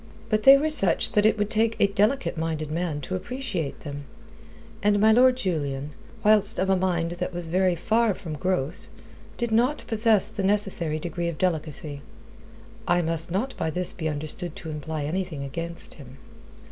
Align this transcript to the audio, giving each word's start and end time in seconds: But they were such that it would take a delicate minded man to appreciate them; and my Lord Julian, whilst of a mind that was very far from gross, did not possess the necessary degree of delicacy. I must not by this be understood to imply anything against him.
But 0.31 0.41
they 0.41 0.57
were 0.57 0.71
such 0.71 1.11
that 1.11 1.27
it 1.27 1.37
would 1.37 1.51
take 1.51 1.75
a 1.79 1.85
delicate 1.85 2.35
minded 2.35 2.71
man 2.71 3.01
to 3.01 3.13
appreciate 3.15 3.81
them; 3.81 4.05
and 4.81 4.99
my 4.99 5.11
Lord 5.11 5.37
Julian, 5.37 5.91
whilst 6.23 6.57
of 6.57 6.71
a 6.71 6.75
mind 6.75 7.11
that 7.11 7.31
was 7.31 7.45
very 7.45 7.75
far 7.75 8.15
from 8.15 8.33
gross, 8.33 8.89
did 9.37 9.51
not 9.51 9.85
possess 9.87 10.29
the 10.29 10.41
necessary 10.43 10.97
degree 10.97 11.27
of 11.27 11.37
delicacy. 11.37 12.01
I 12.87 13.03
must 13.03 13.29
not 13.29 13.55
by 13.57 13.69
this 13.69 13.93
be 13.93 14.09
understood 14.09 14.55
to 14.55 14.71
imply 14.71 15.03
anything 15.03 15.43
against 15.43 15.93
him. 15.93 16.17